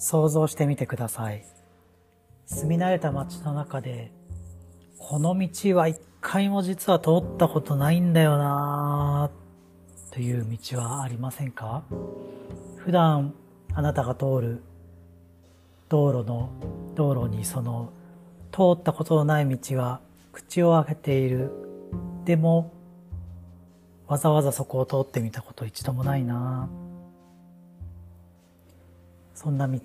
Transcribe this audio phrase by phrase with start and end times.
[0.00, 1.44] 想像してみてください。
[2.46, 4.10] 住み慣れた街の中で、
[4.98, 9.30] この道は一回も実は通ったことないんだよな、
[10.10, 11.82] という道はありませんか？
[12.78, 13.34] 普段
[13.74, 14.62] あなたが通る
[15.90, 16.48] 道路の、
[16.94, 17.92] 道路にその
[18.52, 20.00] 通ったことのない道が
[20.32, 21.52] 口を開けている。
[22.24, 22.72] でも、
[24.08, 26.70] わざわざそこを通ってみたこと一度もないな
[29.42, 29.80] そんな道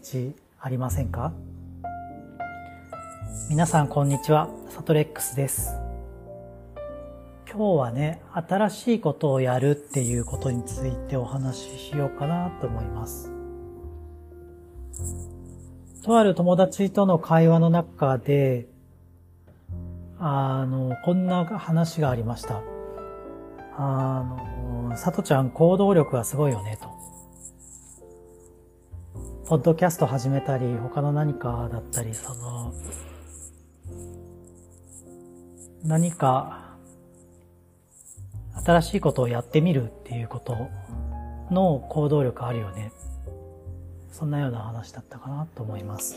[0.59, 1.31] ありませんか？
[3.49, 5.71] 皆さんこんにちは、サトレックスです。
[7.49, 13.31] 今日はね、新しいことをやるっていうことについてお話ししようかなと思います。
[16.03, 18.67] とある友達との会話の中で、
[20.19, 22.61] あの、こんな話がありました。
[23.77, 24.21] あ
[24.89, 26.93] の、さとちゃん行動力がすごいよね、と。
[29.48, 32.74] ポッドキャスト始めたり、他の何かだったり、その、
[35.84, 36.76] 何か
[38.65, 40.57] 新しいことをやってみるっていうこと
[41.52, 42.91] の行動力あるよね。
[44.12, 46.15] そんなような話だったかなと思います。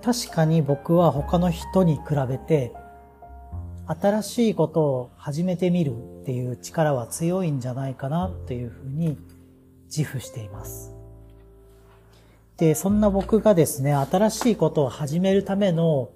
[0.00, 2.72] 確かに僕は他の人に比べて
[3.88, 9.18] 新しいことを始めてみるっていう力は強いんじゃないかなというふうに
[9.94, 10.94] 自負しています。
[12.56, 16.10] で、そんな僕がですね、新しいことを始めるための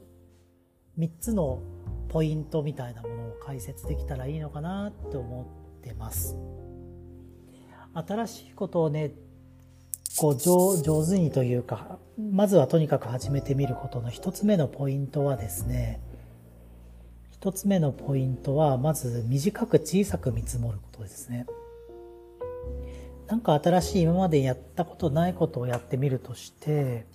[0.98, 1.60] 3つの
[2.08, 5.46] ポイントみたいなものを解説できたらいいのかなって思
[5.80, 6.36] ってます。
[7.94, 9.12] 新しいことをね、
[10.16, 16.00] こう上上手にというか、まずはとにかく始めてみることの一つ目のポイントはですね、
[17.32, 21.46] 一つ目のポイントは、まず短く小さく見積もることですね。
[23.26, 27.06] なんか新しい今までやったことないことをやってみるとして、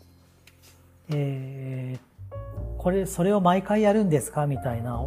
[1.12, 2.36] えー、
[2.78, 4.48] これ、それを毎回やるんですか？
[4.48, 5.00] みたいな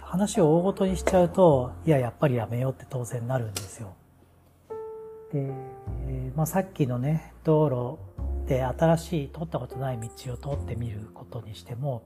[0.00, 3.94] 話を大ごとにしちゃうと、いや、やっぱりやめようって当然なるんですよ。
[5.32, 5.52] で、
[6.36, 12.02] まあ、さっきのね、道路で新しい通ったことない道を通ってみることにしても、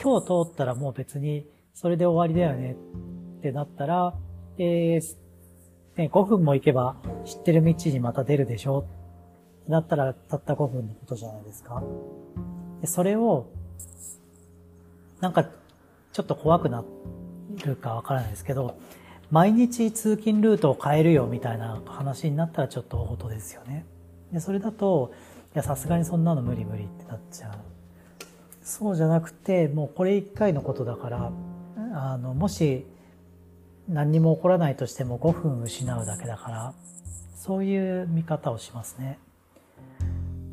[0.00, 2.76] 今日通ったらもう別にそれで終わりだよね
[3.38, 4.14] ってなったら、
[4.58, 5.16] えー、
[5.96, 8.80] ね、5分も行けば知ってる道にまた出るでしょ？
[8.80, 8.82] っ
[9.66, 11.82] てなったらたった5分のことじゃないですか。
[12.80, 13.46] でそれを、
[15.20, 15.44] なんか
[16.12, 16.84] ちょっと怖くな
[17.64, 18.78] るかわからないですけど、
[19.30, 23.84] 毎日通勤ルートを変えるよみたいな話になったらちょっと大事ですよね。
[24.32, 25.12] で、それだと、
[25.54, 27.52] いや、さすがにそんなの無理無理ってなっちゃう。
[28.62, 31.32] そうじゃなくて、もうこれ一回のことだから、
[31.94, 32.86] あの、もし
[33.88, 36.74] 何にも起こらないとしても5分失うだけだから、
[37.36, 39.18] そういう見方をしますね。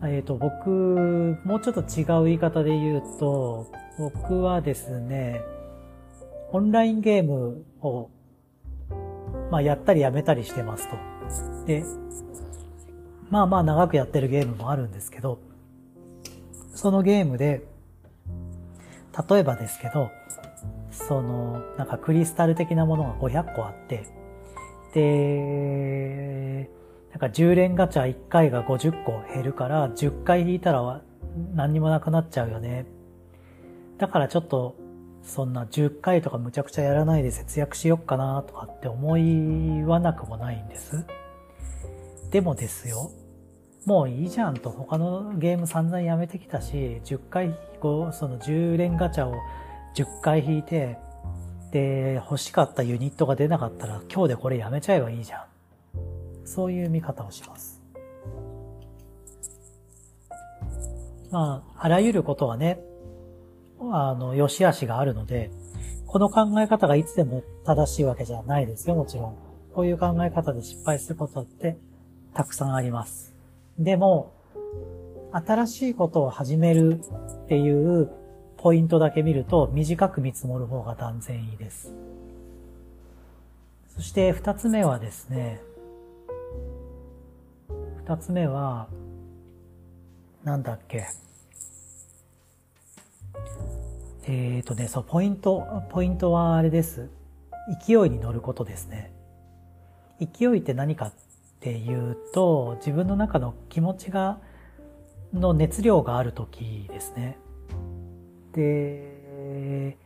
[0.04, 3.68] えっ、ー、と、僕、もうちょっと違う言い方で言うと、
[3.98, 5.42] 僕はですね、
[6.52, 8.10] オンラインゲームを
[9.54, 10.98] まあ、やったりやめたりしてますと。
[11.68, 11.84] で、
[13.30, 15.40] まあまあ長くやってるゲームもあるんですけど、
[16.74, 17.62] そのゲームで、
[19.30, 20.10] 例えばですけど、
[20.94, 24.06] その、なんかクリスタル的なものが500個あって、
[24.94, 26.70] で、
[27.12, 31.02] なんか10連ガチャ1回が50個減るから、10回引いたら
[31.54, 32.86] 何にもなくなっちゃうよね。
[33.98, 34.76] だからちょっと
[35.24, 41.06] そんな10回とかむちゃくちゃやらないで節約しよっかなとかって思いはなくもないんです。
[42.30, 43.12] でもですよ、
[43.86, 49.36] もういいじゃんと他のゲーム散々やめてきたし、10回、その10連ガチャを
[49.96, 50.98] 10回引いて、
[51.72, 55.44] で、欲しかったユニットが出なかったら今日でこれやめちゃえばいいじゃん。
[56.46, 57.82] そういう見方をします。
[61.32, 62.80] まあ、あらゆることはね、
[63.80, 65.50] あの、良し悪しがあるので、
[66.06, 69.36] この考え方がいつでも正しいわけじゃないですよ、もちろん。
[69.74, 71.78] こういう考え方で失敗することって
[72.36, 73.34] たくさんあります。
[73.80, 74.32] でも、
[75.32, 77.02] 新しいことを始める
[77.46, 78.12] っていう
[78.64, 81.94] ポイントだけ見ると短く見積もる方が断然いいです。
[83.90, 85.60] そして二つ目はですね、
[87.98, 88.88] 二つ目は、
[90.46, 91.06] なんだっけ。
[94.28, 97.10] えっ、ー、とね、そう、ポイント、ポイントはあれです。
[97.86, 99.12] 勢いに乗ることですね。
[100.22, 101.14] 勢いって何かっ
[101.60, 104.40] ていうと、自分の中の気持ちが、
[105.34, 107.38] の熱量がある時ですね。
[108.54, 109.98] で、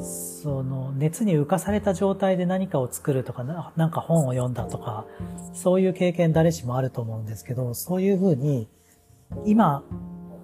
[0.00, 5.06] その熱に浮かされた状態で何かを作るとか、なんか本を読んだとか、
[5.54, 8.68] そういう経験誰しもあると思うんですけど、そういうふうに、
[9.44, 9.82] 今、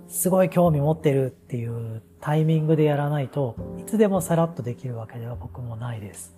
[0.09, 6.35] すごい興味持ってるっていうタイミングでやらないといつでもさらっとできるわけでは僕もないです。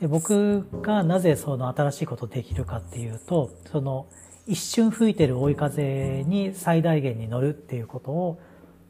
[0.00, 4.06] で僕がなぜその新しいことできるかっていうと、その
[4.46, 8.38] 一瞬吹いてる追い風に最大限に乗るっていうことを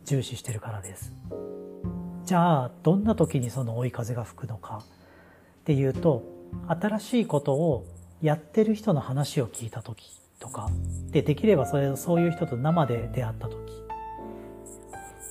[0.05, 1.13] 重視してるからです。
[2.25, 6.25] じゃあ、どんな時にその追い風が吹くのかっていうと、
[6.67, 7.87] 新しいことを
[8.21, 10.71] やってる人の話を聞いた時とか、
[11.11, 13.85] で、できればそれ、そういう人と生で出会った時。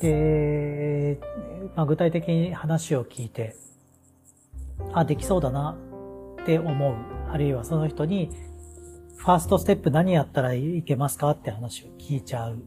[0.02, 1.20] で、
[1.76, 3.56] まあ、具体的に話を聞いて、
[4.94, 5.76] あ、できそうだな
[6.42, 6.96] って思う。
[7.32, 8.30] あるいはその人に、
[9.16, 12.64] ファーストステップ何やったらいけますかって話を聞いちゃう。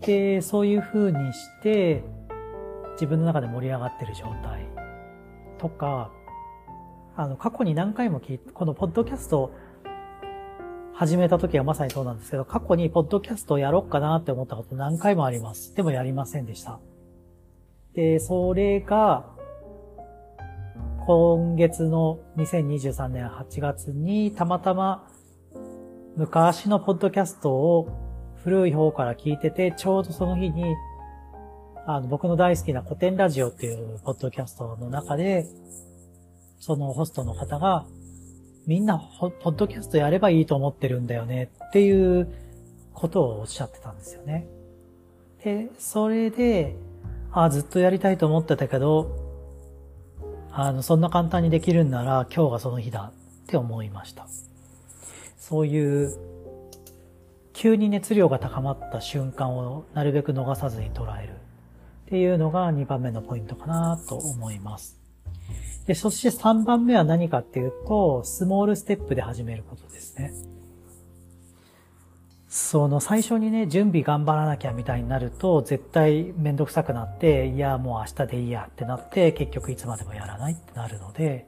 [0.00, 2.02] で、そういう風にして、
[2.92, 4.66] 自分の中で盛り上がってる状態
[5.58, 6.10] とか、
[7.16, 9.52] あの、過去に何回も聞いて、このポッドキャスト
[10.94, 15.74] 始めた時はまさにそうなんですけど、過去にポッドキャストをやろうかなって思ったこと何回もあります。
[15.74, 16.78] でもやりませんでした。
[17.94, 19.33] で、それが、
[21.06, 25.06] 今月の2023年8月にたまたま
[26.16, 30.74] 昔のポッドキャストを古い方から聞いてて、ちょうどその日に、
[31.86, 35.46] あの、僕の大好きな古典ラジオっていうポッドキャストの中で、
[36.58, 37.84] そのホストの方が、
[38.66, 42.32] みんなポッドキャストやればいいと思ってるんだよねっていう
[42.94, 44.46] ことをおっしゃってたんですよね。
[45.42, 46.76] で、それで、
[47.30, 49.23] あずっとやりたいと思ってたけど、
[50.56, 54.28] あの、そんな簡単にできるんなら今日がその日だって思いました。
[55.36, 56.16] そういう、
[57.52, 61.34] 急に熱量が高まった瞬間をなるべく逃さずに捉えるっ
[62.06, 64.96] ていうのが2番目のポイントかなと思います。
[65.86, 70.32] で、そして3番目は何かっていうと、スモールステップで始めることですね。
[72.74, 81.46] その最初にね、準備頑張らなきゃみたいになると、絶対めんどくさくなって、いや、もう明日でいいやってなって、結局いつまでもやらないってなるので、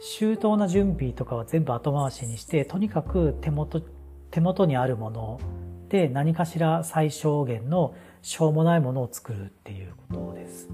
[0.00, 3.82] 周到な準備とかは全部後回しにして、とにかく手元、
[4.32, 5.38] 手元にあるもの
[5.90, 10.68] で何かしら最小限のしょうもないものを作るっていうことです。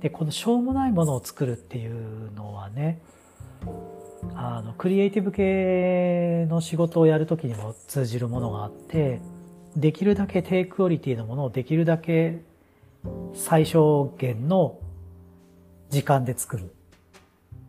[0.00, 3.00] で、このしょうもないものを作るっていうのはね、
[4.34, 9.20] あの、クリエイティブ系の仕事をやるときにも通じるものがあって、
[9.76, 12.40] できるだけ低クオリティのものをできるだけ
[13.34, 14.78] 最小限の
[15.90, 16.64] 時間で作る。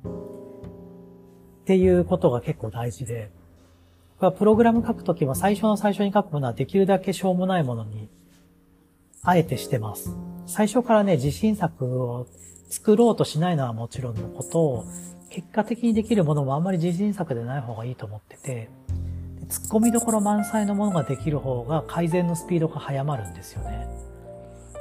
[0.05, 3.29] っていうことが結構大事で、
[4.37, 8.09] プログラム書くときは最初の最初に書くものはできるだけしょうもないものに、
[9.21, 10.15] あえてしてます。
[10.45, 12.25] 最初からね、自信作を
[12.69, 14.85] 作ろうとしないのはもちろんのことを、
[15.37, 18.69] 結果的にできるものもあんまり自信作でない方がいいと思ってて、
[19.47, 23.87] 突っ込みどころ満載のものができる方が改善のスピードが早まるんですよね。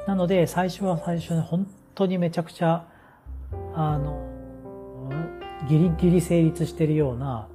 [0.07, 2.87] なので、最初は最初に本当にめちゃくちゃ、
[3.75, 4.19] あの、
[5.69, 7.47] ギリギリ成立してるような、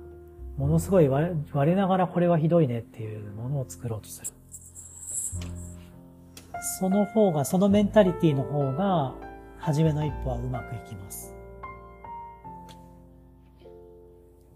[0.57, 1.35] ものすごい割
[1.65, 4.29] れながらこれはひどいねっていうものを作ろうとする。
[6.79, 9.17] その方が、そのメンタリティの方が、
[9.59, 11.32] 初めの一歩はうまくいきます。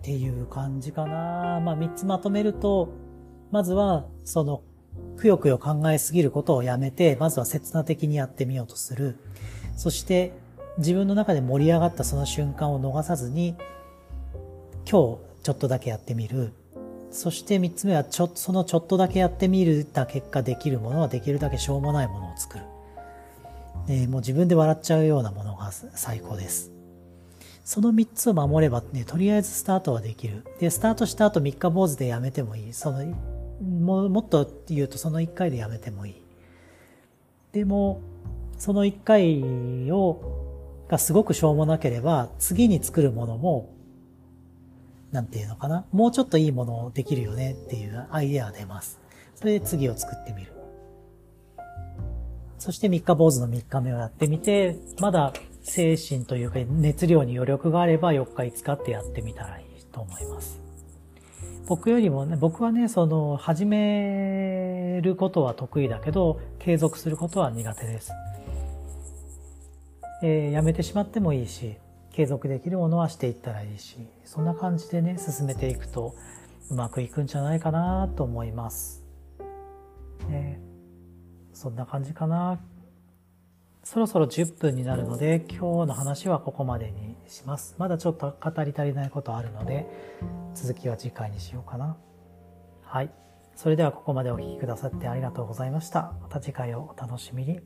[0.06, 1.58] っていう感じかな。
[1.58, 2.90] まあ、三つまとめると、
[3.50, 4.62] まずは、その、
[5.16, 9.18] くよくよ考えすぎることをやめて、まずは切な的にやってみようとする。
[9.76, 10.32] そして、
[10.78, 13.56] 自分の中で盛り上がったその瞬間を逃さずに、
[14.84, 15.18] 今日ちょ
[15.50, 16.52] っとだけやってみる。
[17.10, 22.64] そして三つ目は、ちょ、そのちょっとだけやってみるた結果できるものはできるだけしょうもないものを作る。
[23.88, 26.75] でもう自分で笑っちゃうようなものが最高です。
[27.66, 30.44] その3つを守ればね、とりあえずスタートはできる。
[30.60, 32.72] で、スタートした後3日坊主でやめてもいい。
[32.72, 33.04] その、
[33.60, 36.22] ももっと言うとその1回でやめてもいい。
[37.50, 38.00] でも、
[38.56, 43.68] その1回を、がすごくしょうもなければ、次に作るものも、
[45.10, 45.86] なんていうのかな。
[45.90, 49.00] もうちょっといいものをできるよねっていうアイデアが出ます。
[49.34, 50.52] それで次を作ってみる。
[52.60, 55.32] そして3日坊主の3日目をやってみて、まだ
[55.66, 60.60] 精神というか熱量に余力があれば4日5日ってやってみたらいいと思います。
[61.66, 68.12] 僕よりもね、僕はね、その、始めることは得意だけど、継続することは苦手です。
[70.22, 71.74] えー、やめてしまってもいいし、
[72.12, 76.14] 継続できるものはしていったらいいし、そんな感じでね、進めていくと、
[76.70, 79.02] うまくいくんじゃないかなと思います。
[80.28, 80.60] ね、
[81.52, 82.60] そんな感じかな。
[83.86, 87.76] そろそろ10分になるので今日の話はここまでにします。
[87.78, 89.86] まだちょっと語り足りないことあるので
[90.56, 91.96] 続きは次回にしようかな。
[92.82, 93.12] はい。
[93.54, 96.14] それではここまでお聴きくださってありがとうございました。
[96.20, 97.60] また次回をお楽しみに。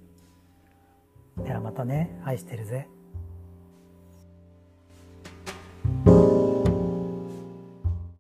[1.43, 2.21] ではまたね。
[2.27, 2.87] 愛してるぜ。